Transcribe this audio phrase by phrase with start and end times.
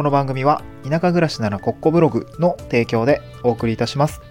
[0.00, 4.22] この番組は田舎暮らしならコッコブログの提供でお送りいたします。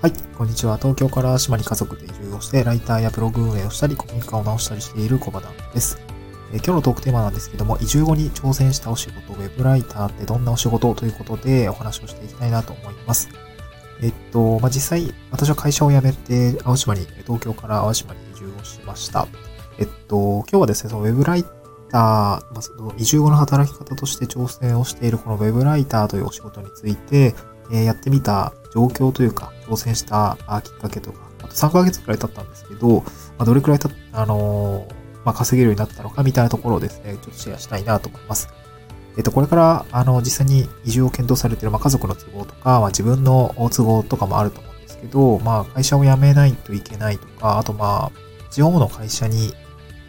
[0.00, 0.76] はい、こんにちは。
[0.76, 5.42] 東京から島に家族で移住をして、ライターやブログ運営をしたり、古民家を直したりしている小場
[5.74, 5.98] です。
[6.52, 13.30] え今日のトークテーマなんですけども、移住後に挑戦したお仕事、ウェブライターってどんなお仕事ということでお話をしていきたいなと思います。
[14.00, 19.26] えっと、まあ、実際、私は会社を辞めて、青島に、東京から青島に移住をしました。
[19.80, 21.44] えっと、今日はですね、そのウェブライ
[21.90, 27.34] ター、まあ、その移住後の働き方として挑戦をしているこのウェブライターというお仕事について、
[27.72, 33.04] えやってみた状況というか、挑戦したきっかけとか、あと3ヶ月くらい経ったんですけど、ま
[33.40, 34.86] あ、どれくらいたあの
[35.24, 38.48] まあ、稼げるようになったのかみたいなところをですね、ちょっとシェアしたいなと思います。
[39.16, 49.52] えっと、これから、あの、実際に移住を検討されている、まあ、家族の都合とか、まあ、自分の都合とかもあると思うんですけど、まあ、会社を辞めないといけないとか、あと、まあ、地方の会社に、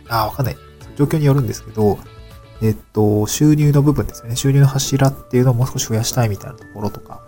[0.07, 0.57] あ、わかんない。
[0.95, 1.99] 状況によるんですけど、
[2.61, 4.35] えっと、収入の部分ですね。
[4.35, 7.21] 収入の柱っていうのをもう少し増やしたいみたいなところとか、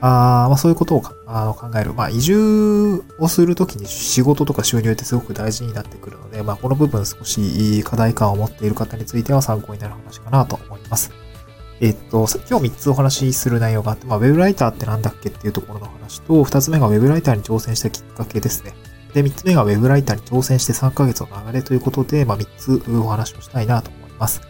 [0.00, 1.94] あまあそういうことをあの考える。
[1.94, 11.10] まあ移住をするときに仕事とか収入ってすごく大事になってくるので、まあこの部分少し課題感を持っている方については参考になる話かなと思います。
[11.80, 18.74] えっと、今日3つお話しする内容があって、まあウェブライターってなんだっけっていうところの話と、2つ目がウェブライターに挑戦したきっかけですね。
[19.14, 24.42] で、3つ目がウェブライターに挑戦して3ヶ月の流れということで、まあ3つお話をしたいなと思います。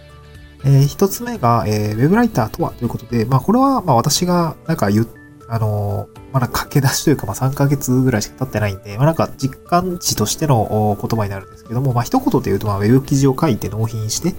[0.65, 5.07] えー一つ目が、えーウェブライターとはということで、まあこれは、まあ私がなんか言っ
[5.49, 14.35] あのまあ駆け出しというか、まあ3ヶ月ぐらいしか経ってないんで、まあなんか実感値としての言葉になるんですけども、まあ一言で言うと、まあウェブ記事を書いて納品して、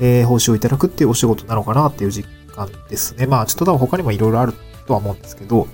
[0.00, 3.26] えー報酬をいただくっていうお仕事なのかなっていう実感ですね。
[3.26, 4.52] まあちょっと多分他にもいろいろある
[4.86, 5.66] とは思うんですけど、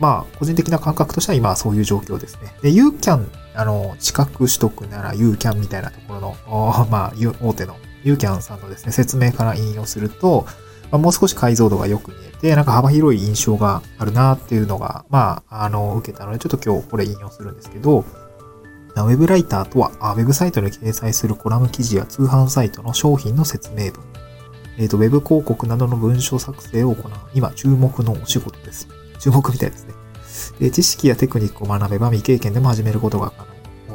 [0.00, 2.54] まあ個人的な感覚としては今はそういう状況ですね。
[2.62, 6.36] で、UCAN、あの、資格取得なら UCAN みたいなところの、
[6.90, 10.46] まあ、大手の UCAN さんのですね、説明から引用すると、
[10.90, 18.04] まあ、もう少し解像度がよく見えて、なんか幅広い印象があるなっていうのが、まあ、あの、受けたので、ちょっと今日これ引用するんですけど、
[18.94, 24.04] ウェブライターとは、ウェブサイトに掲載するコラム記事や通販サイトの商品の説明文、
[24.76, 28.88] えっ、と、ウェブ広告などの文章作成を行う、今注目のお仕事です。
[29.22, 29.94] 注目みたいですね。
[30.58, 33.52] で知識やテクニックを学べば未経験でも始めることが可能。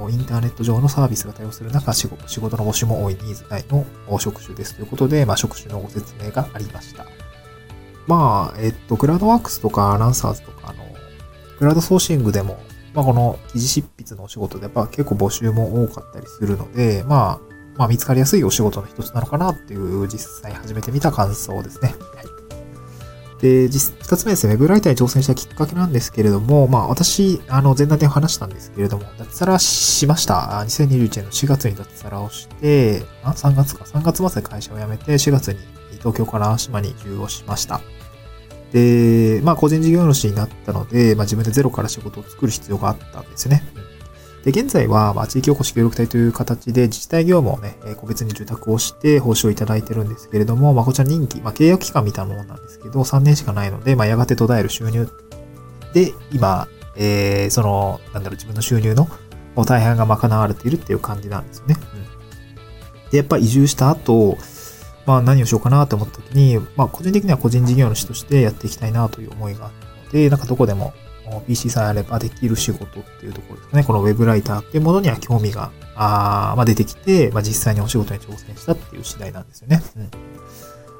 [0.10, 3.86] インターネット上のサービスが多様する中、仕事仕事の募集も多いニーズ内の
[4.20, 7.06] 職種ですということで、まあ、職種のご説明がありました。
[8.06, 10.86] まあ、えっと、クラウドワークスとかアナウンサーズとか、あの、
[11.58, 12.60] クラウドソーシングでも、
[12.94, 17.40] まあ、この記事執筆のお仕事でやっぱ結構募集も多かったりするので、まあ、
[17.76, 21.96] まあ、見つかりやすいお仕事の一つなのかなっていう実際始めてみた感想ですね。
[22.16, 22.37] はい。
[23.42, 30.64] で、二つ目ですね、ウェブライターに挑戦したきっかけなんですけれども、まあ私、あの、前段で話したんですけれども、脱サラしました。
[30.66, 33.84] 2021年の4月に脱サラをして、あ、3月か。
[33.84, 35.60] 3月末で会社を辞めて、4月に
[36.00, 37.82] 東京から島に移住をしました。
[38.74, 43.64] で、まあ個人事業主になったので、まあ自分でゼロから仕事を作る必要があったんですね。
[44.48, 55.10] で、現在は、ま、地域おこし協力隊という形で自治体業務をね、え個別に受託をして報酬をいただいてるんですけれども、まあ、こちら任期、まあ、契約期間みたいなものなんですけど、3年しかないので、まあ、やがて途絶える収入
[55.94, 59.10] で、今、えー、その、なんだろう、自分の収入の
[59.66, 61.76] 大半が賄われているっていう感じなんですよね。
[63.04, 63.10] うん。
[63.12, 64.38] で、やっぱ移住した後、
[65.06, 70.94] まあ、何をしようかなと思った時に、まあ、個人的には個人事業主としてやっていきたいなという思いがあったので、なんかどこでも
[71.48, 73.84] PC さえあればできる仕事っていうところですかね。
[73.84, 79.82] このウェブライターっていうものには興味が、あまあ、出てきて、まあ、実際にお仕事に挑戦したっていう次第なんですよね。
[79.96, 80.10] うん。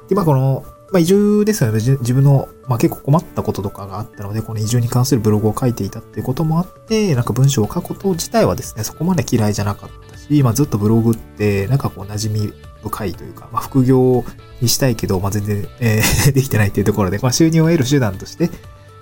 [0.08, 1.74] で、まあ、この、まあ、移住ですよね。
[1.78, 12.52] 自分の、まあ、結構困ったこととかがあったので、この移住に関するブログを書いていたっていうこともあって、なんか文章を書くこと自体はですね、そこまで嫌いじゃなかったし、まあ、ずっとブログって、なんかこう、馴染み
[12.82, 14.24] 深いというか、まあ、副業
[14.62, 18.50] にしたいけど、まあ、全然、えー できてないっていうところで、まあ、収入を得る手段として、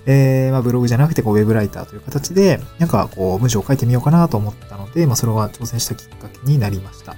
[0.06, 7.16] えー、まあブログじゃなくてこうウェブライターという形で、なんかこう文章を書いてみようかなと思ったので、まあそれは挑戦したきっかけになりました。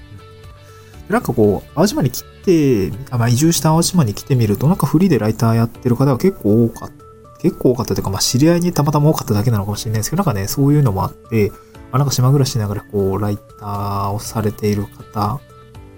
[1.08, 6.94] なんかこう、淡島に来て、あまあ移住した淡島に来てみると、なんかフリーでライターやってる方が結構多かった。
[7.40, 11.52] 結構多かったというか、まあ知り合いにたまたま多かっただけなのかもしれないですけど、なんかね、そういうのもあって、
[11.92, 15.40] あなんか島暮らししながらこう、ライターをされている方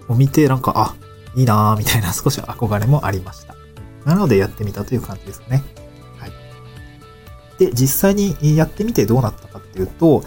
[0.09, 0.95] を見て、なんか、あ、
[1.35, 3.57] いいなぁ、みたいな少し憧れもありました。
[4.05, 5.63] なのでやってみたという感じですかね。
[7.61, 10.25] で、実際にやってみてどうなったかっていうと、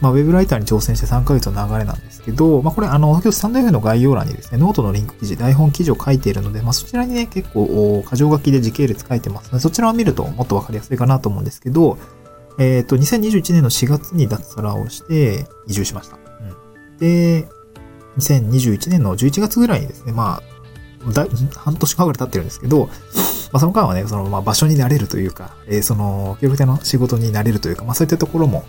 [0.00, 11.98] まあ、ウェブライターに挑戦して3ヶ月の流れなんですけど、まあ、これ、あの、今日スタンド F の概要欄にですね、ノートのリンク記事、台本記事を書いているので、まあ、そちらにね、結構、お箇条書きで時系列書いてますので、そちらを見るともっとわかりやすいかなと思うんですけど、
[12.60, 16.16] えっ、と、2021年の4月に脱サラをして移住しました。
[16.16, 17.48] うん、で、
[18.18, 20.40] 2021年の11月ぐらいにですね、ま
[21.06, 21.26] あ、だ
[21.56, 22.88] 半年間ぐらい経ってるんですけど、
[23.52, 28.64] まあ、その間はね、その、まあ、場所になれるというか、えー、その、協力隊の仕事になれるというか、まあ、そういったところも、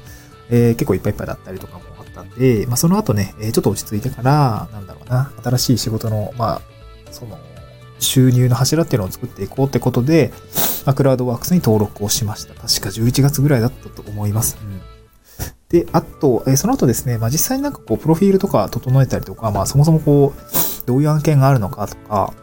[0.49, 6.61] えー、結構いっぱいいっぱいだったりとかもあったんで、まあ、その後ね、えー、ちょっと落ち着いてから、なんだろうな、新しい仕事の、まあ、
[7.11, 7.37] その、
[7.99, 10.31] 収入の柱っていうのを作っていこうってことで、
[10.85, 12.53] まあ、クラウドワークスに登録をしました。
[12.53, 14.57] 確か11月ぐらいだったと思います。
[14.61, 14.81] うん、
[15.69, 22.33] で、あと、えー、その後ですね、まあ、実際になんかこう、プロフィールとか整えたりとか、まあ、そもそもこう、どういう案件があるのかとか、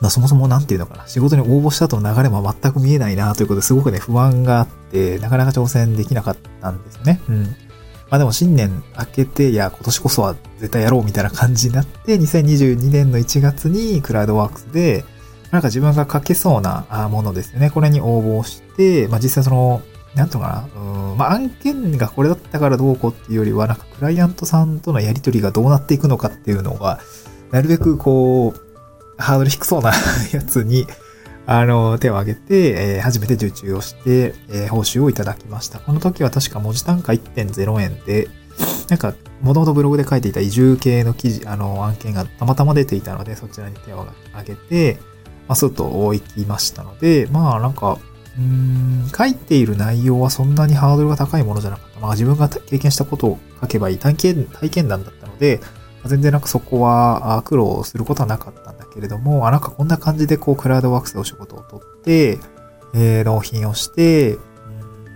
[0.00, 7.20] まあ、そもそもなんていうのかな、仕事に応募した後の流れも全く見えないなということですごくね、不安があって、なかなか挑戦できなかったんですね。
[7.28, 7.44] うん。
[7.44, 15.04] まあでも新年明けて、いや、今年こそは絶対やろうみたいな感じになって、2022年の1月にクラウドワークスで、
[15.50, 17.70] なんか自分が書けそうなものですね。
[17.70, 19.82] これに応募して、まあ実際その、
[20.14, 27.00] なんとかな、うん、まあ案件がこれだったからどうこうっていうよりは、なんかクライアントさんとのやりとりがどうなっていくのかっていうのが、
[27.50, 28.65] なるべくこう、
[29.18, 29.92] ハードル低そうな
[30.32, 30.86] やつに、
[31.46, 35.78] あの、手を挙げて、えー、初めて受注をして、えー、報酬をいただきました。
[35.78, 38.28] この時は確か文字単価1.0円で、
[38.88, 44.98] なんか、もともとブログで書いていた移住系の記事、あの、案件がたまたま出ていたので、そちらに手を挙げて、
[45.46, 47.98] まあ、スッと行きましたので、まあ、なんか、
[48.38, 52.00] うん、書いている内容はそんなにハードルが高いものじゃなかった。
[52.00, 55.60] まあ、自分が経験したことを書けばいい体験、体験談だったので、
[56.04, 62.40] 全然なんかそこは苦労することはなかったけれども、あ、なんかこんな感じでこうクラウドワークスでお仕事を取って、
[62.94, 64.38] えー、納品をして、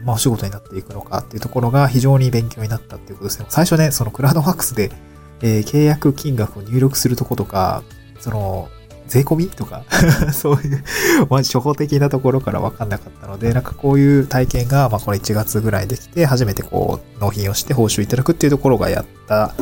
[0.04, 3.46] まあお仕事になっていくのかっていうところが非常に勉強になったっていうことですね。
[3.48, 4.92] 最初ね、そのクラウドワークスで、
[5.40, 7.82] えー、契約金額を入力するとことか、
[8.20, 8.68] その、
[9.10, 9.84] 税込みとか？
[10.32, 10.84] そういう、
[11.28, 19.54] まあ、初歩的なところからわかんなかったので、なんかこういう体験が、まあ、これ1月ぐらいできて、初めてこう、納品をして報酬いただくっていうところがやった、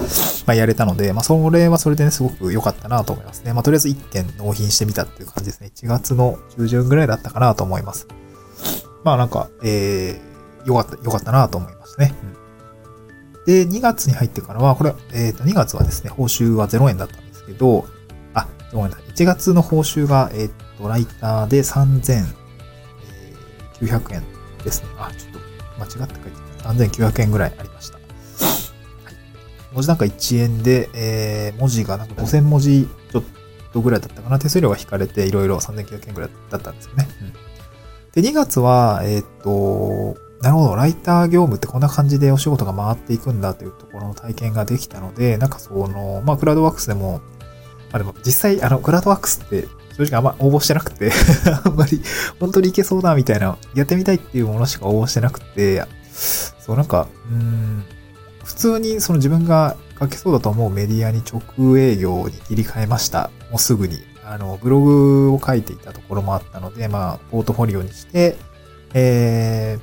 [0.46, 3.54] まあ、やれたので、まあ、それはそれでね、すごく良かったなと思いますね。
[3.54, 5.70] まあ、とりあえず1件納品してみたっていう感じですね。
[5.74, 8.06] 1月の中旬ぐらいだったかなと思います。
[9.02, 12.14] まあ、なんか、えー、良かった、良かったなと思いましたね。
[13.38, 17.86] うん、で、2月に入ってからは、これ、えっ、ー、と、2月はですね、報酬は0円だったんですけど、
[18.72, 19.06] ごめんなさい。
[19.12, 22.26] 1月の報酬が、えっと、ライターで3900
[24.14, 24.24] 円
[24.64, 24.88] ですね。
[24.98, 25.38] あ、ちょっと
[25.98, 26.70] 間違って書いてた。
[26.70, 27.96] 3900円ぐらいありました。
[27.96, 28.06] はい。
[29.72, 33.24] 文字なんか1円で、えー、文字がなんか5000文字ちょっ
[33.72, 34.38] とぐらいだったかな。
[34.38, 37.08] 手数料が引かれていろいろ3900円ぐらいだったんですよね。
[37.22, 37.32] うん。
[38.12, 47.20] で、2月は、えっと、なるほど、ライター業務ってこんな感じでお仕事が回っていくんだというところの体験ができたので、なんかその、まあ、クラウドワークスでも、
[47.90, 51.10] まあでも実際、あの、クラウドワークスって正直あんま応募してなくて
[51.64, 52.00] あんまり
[52.38, 57.84] 本当にいけそうだみたいな、やってみたいっていうものしか応募してなくて、そうなんか、うん、
[58.44, 63.30] 普通にその自分が書けそうだと思うメディアに直営業に切り替えました。
[63.50, 63.98] もうすぐに。
[64.24, 68.36] あの、ブログを書いていたところもあったので、まあ、ポートフォリオにして、
[68.92, 69.78] え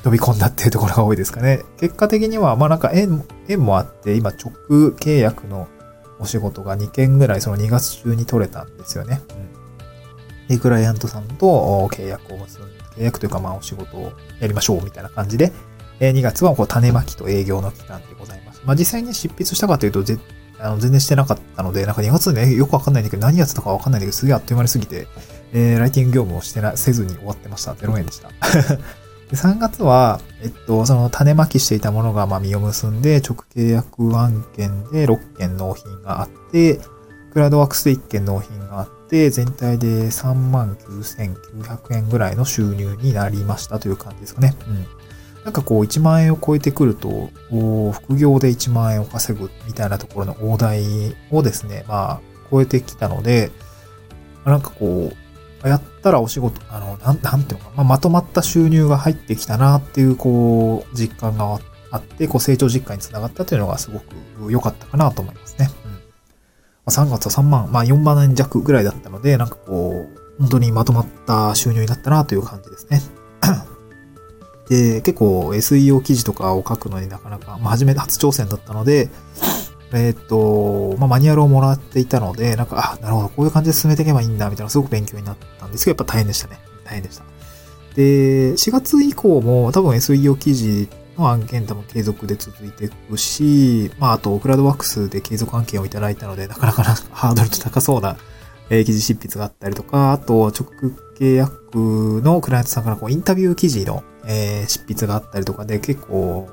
[0.00, 1.62] ー、飛び込んだっていうところが多いですかね。
[1.78, 4.52] 結果的には、まあなんか縁、縁もあって、今直
[4.90, 5.68] 契約の
[6.18, 9.20] お仕事が2件ぐらいその2月中に取れたんですよね。
[9.30, 10.48] うん。
[10.48, 15.52] で、クライアントさんと契約を結んで、契約というかまあお仕事をやりましょうみたいな感じで、
[16.00, 18.62] え2月はこう種まきと営業の期間でございます。
[18.64, 20.18] まあ実際に執筆したかというと、ぜ
[20.58, 25.06] あの全然してなかったので、なんか2月ね、よくわかんないんだけど、何やってたかわかんないんだけど、すげえあっという間に過ぎて、
[25.52, 27.72] えー、ライティング業務をしてな、せずに終わってました。
[27.74, 28.30] 0円でした。
[29.30, 36.80] で3月は、えっと、その種まきしていたものが、まあ、実を結んで、直契約案件で6件納品があって、
[37.32, 44.54] クラウドワークスで1件納品があって、全体で39,900円ぐらいの収入になりましたという感じですかね。
[44.68, 44.86] うん。
[45.44, 47.30] なんかこう、1万円を超えてくると、
[47.92, 50.84] 副業で1万円を稼ぐみたいなところの大台
[51.30, 53.50] をですね、まあ、超えてきたので、
[54.44, 55.16] なんかこう、
[55.68, 61.58] やったらお仕事、あの、なん、なんていうのか、まあ、まとまった収入が入ってきたなっていう、こう、実感が
[61.90, 65.70] あって、こう、成長実感につながったというのがすごく良かったかなと思いますね。
[65.84, 65.92] うん。
[66.84, 73.00] ま、3月は3万、まあ4万円弱ぐらいだったので、なんかこう、本当にまとまった収入になったなという感じですね。
[74.68, 79.10] で、結構 SEO 記事とかを書くのになかなか、まあ、初めて初挑戦だったので、
[79.92, 86.58] えっ、と、まあ、マニュアルをもらっていたので、なんか、あ、なるほど、こういう感じで進めていけばいいんだ、みたいな、すごく勉強になったんですけど、やっぱ大変でしたね。
[86.84, 87.24] 大変でした。
[87.94, 98.16] で、4月以降も多分 SEO 記事の案件多分継続で続いていくし、まあ、あと、クラウドワークスで継続案件をいただいたので、なかなかハードルと高そうな、
[98.68, 100.68] えー、記事執筆があったりとか、あと、直
[101.18, 106.48] 契約のクライアントさんからこうインタビュー記事の、えー、執筆があったりとかで、結構、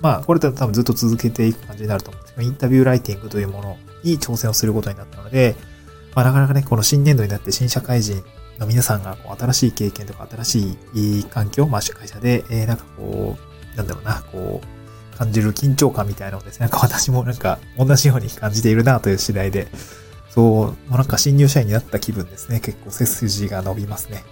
[0.00, 5.56] まあ、これ多分ずっと続けていく感じになると思うんですけど、インタビューライティングというものに挑戦をすることになったので、
[6.14, 8.22] まあ、なかなかね、この新年度になって新社会人
[8.58, 10.76] の皆さんがこう新しい経験とか新し
[11.20, 13.36] い環境、まあ、会社で、えー、なんかこ
[13.74, 19.68] う、なんだろうな、こう、感じる緊張感みたいなのをですね、なんか私もなんか同じように感じているなという次第で、
[20.28, 22.60] そう、もうなんか新入社員になった気分ですね。
[22.60, 24.24] 結構背筋が伸びますね。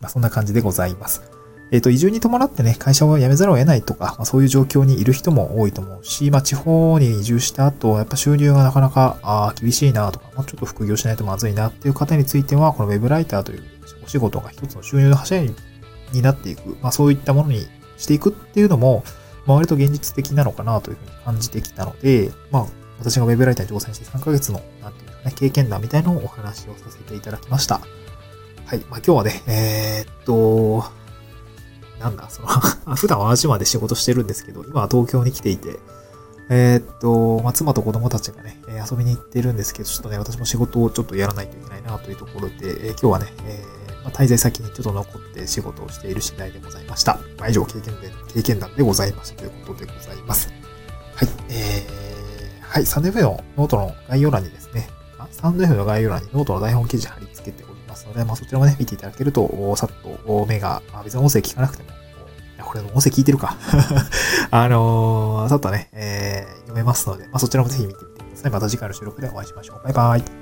[0.00, 1.22] まあ、そんな感じでございます。
[1.72, 13.62] えっ、ー、と、移住に伴ってね、会社を辞めざるを得ないとか、まあ、そういう状況にいる人も多いと思うし、まあ、地方に移住した後、やっぱ収入がなかなか、あ厳しいなとか、もうちょっと副業しないとまずいなっていう方については、このウェブライターという
[14.04, 15.42] お仕事が一つの収入の柱
[16.12, 17.66] になっていく、まあ、そういったものに
[17.98, 19.04] していくっていうのも、
[19.46, 22.66] まあ、割と現実的なのかなというふうに感じてきたので、まあ、
[22.98, 27.80] 私がウェブライターに挑戦して3ヶ月の、なんていうかね、経験談みたいなのをお話をさせていただきました。
[28.66, 28.78] はい。
[28.90, 30.99] まあ、今日はね、えー、っと、
[32.00, 32.48] なんだ、その
[32.96, 35.78] 普段は淡路島で仕事してるんですけど、今は東京に来ていて、
[36.48, 47.20] えー、っと、まあ、妻と子供たちがね、遊びに行ってるんですけど、ちょっとね、私も仕事をちょっとやらないといけないなというところで、えー、今日はね、えー、まあ、滞在先にちょっと残って仕事をしている次第でございました。
[47.38, 50.48] まあ、以上経験で、経験談でございましたということでございます。
[51.14, 54.88] はい、えー、はい、スタンドエフのノートの概要欄にですね、
[55.30, 59.90] スタンド F の概要欄にノートの台本記事貼り付けてますので、まあ、そちらもね、見ていただけると、さっ
[60.24, 61.90] と目が、まあ、別に音声聞かなくても、
[62.64, 63.56] これ音声聞いてるか
[64.50, 68.52] あのー、さっとね、えー、読めますので、まあ、そちらもぜひ見てみてください。
[68.52, 69.84] また次回の収録でお会いしましょう。
[69.84, 70.39] バイバイ。